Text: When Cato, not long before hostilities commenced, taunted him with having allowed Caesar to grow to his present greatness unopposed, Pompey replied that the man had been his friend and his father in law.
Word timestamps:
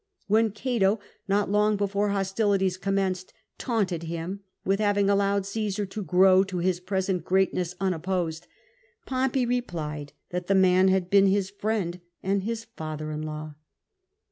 When 0.25 0.49
Cato, 0.49 0.99
not 1.27 1.51
long 1.51 1.75
before 1.77 2.09
hostilities 2.09 2.75
commenced, 2.75 3.33
taunted 3.59 4.01
him 4.01 4.39
with 4.65 4.79
having 4.79 5.11
allowed 5.11 5.45
Caesar 5.45 5.85
to 5.85 6.03
grow 6.03 6.43
to 6.43 6.57
his 6.57 6.79
present 6.79 7.23
greatness 7.23 7.75
unopposed, 7.79 8.47
Pompey 9.05 9.45
replied 9.45 10.13
that 10.31 10.47
the 10.47 10.55
man 10.55 10.87
had 10.87 11.11
been 11.11 11.27
his 11.27 11.51
friend 11.51 11.99
and 12.23 12.41
his 12.41 12.65
father 12.75 13.11
in 13.11 13.21
law. 13.21 13.53